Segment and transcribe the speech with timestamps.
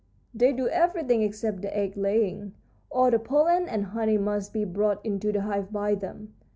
[0.33, 2.55] "They do everything except the egg laying.
[2.89, 6.33] All the pollen and honey must be brought into the hive by them.